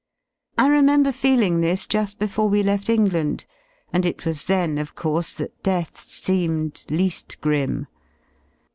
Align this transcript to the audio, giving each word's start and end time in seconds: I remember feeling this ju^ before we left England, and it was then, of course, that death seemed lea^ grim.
I 0.57 0.65
remember 0.67 1.11
feeling 1.11 1.61
this 1.61 1.85
ju^ 1.85 2.17
before 2.17 2.49
we 2.49 2.63
left 2.63 2.89
England, 2.89 3.45
and 3.93 4.03
it 4.03 4.25
was 4.25 4.45
then, 4.45 4.79
of 4.79 4.95
course, 4.95 5.31
that 5.33 5.61
death 5.61 5.99
seemed 6.01 6.73
lea^ 6.89 7.39
grim. 7.39 7.85